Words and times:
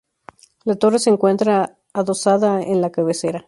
La 0.63 0.77
torre 0.77 0.97
se 0.97 1.11
encuentra 1.11 1.77
adosada 1.93 2.57
a 2.57 2.61
la 2.65 2.89
cabecera. 2.89 3.39